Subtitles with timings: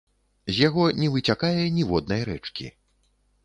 [0.51, 2.67] З яго не выцякае ніводнай рэчкі.